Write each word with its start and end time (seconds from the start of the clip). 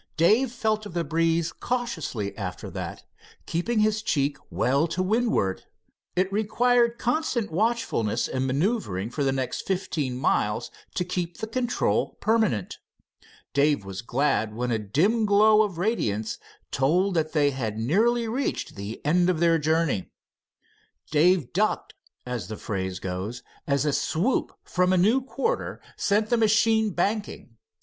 Dave 0.17 0.51
felt 0.51 0.87
of 0.87 0.95
the 0.95 1.03
breeze 1.03 1.51
cautiously 1.51 2.35
after 2.35 2.71
that, 2.71 3.03
keeping 3.45 3.81
his 3.81 4.01
cheek 4.01 4.35
well 4.49 4.87
to 4.87 5.03
windward. 5.03 5.65
It 6.15 6.33
required 6.33 6.97
constant 6.97 7.51
watchfulness 7.51 8.27
and 8.27 8.47
maneuvering 8.47 9.11
for 9.11 9.23
the 9.23 9.31
next 9.31 9.67
fifteen 9.67 10.17
miles 10.17 10.71
to 10.95 11.05
keep 11.05 11.37
the 11.37 11.45
control 11.45 12.17
permanent. 12.19 12.79
Dave 13.53 13.85
was 13.85 14.01
glad 14.01 14.55
when 14.55 14.71
a 14.71 14.79
dim 14.79 15.27
glow 15.27 15.61
of 15.61 15.77
radiance 15.77 16.39
told 16.71 17.13
that 17.13 17.33
they 17.33 17.51
had 17.51 17.77
nearly 17.77 18.27
reached 18.27 18.73
the 18.75 19.05
end 19.05 19.29
of 19.29 19.39
their 19.39 19.59
journey. 19.59 20.09
Dave 21.11 21.53
"ducked," 21.53 21.93
as 22.25 22.47
the 22.47 22.57
phrase 22.57 22.99
goes, 22.99 23.43
as 23.67 23.85
a 23.85 23.93
swoop 23.93 24.51
from 24.63 24.93
a 24.93 24.97
new 24.97 25.21
quarter 25.21 25.79
sent 25.95 26.29
the 26.31 26.37
machine 26.37 26.89
banking. 26.89 27.57